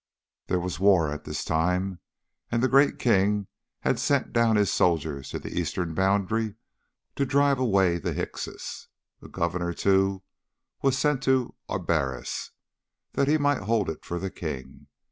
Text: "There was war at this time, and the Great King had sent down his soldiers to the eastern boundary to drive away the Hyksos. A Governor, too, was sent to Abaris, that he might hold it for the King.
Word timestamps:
"There 0.47 0.59
was 0.59 0.79
war 0.79 1.11
at 1.13 1.25
this 1.25 1.45
time, 1.45 1.99
and 2.51 2.63
the 2.63 2.67
Great 2.67 2.97
King 2.97 3.45
had 3.81 3.99
sent 3.99 4.33
down 4.33 4.55
his 4.55 4.71
soldiers 4.73 5.29
to 5.29 5.37
the 5.37 5.55
eastern 5.55 5.93
boundary 5.93 6.55
to 7.15 7.23
drive 7.23 7.59
away 7.59 7.99
the 7.99 8.15
Hyksos. 8.15 8.87
A 9.21 9.27
Governor, 9.27 9.73
too, 9.75 10.23
was 10.81 10.97
sent 10.97 11.21
to 11.21 11.53
Abaris, 11.69 12.49
that 13.13 13.27
he 13.27 13.37
might 13.37 13.61
hold 13.61 13.91
it 13.91 14.03
for 14.03 14.17
the 14.17 14.31
King. 14.31 14.87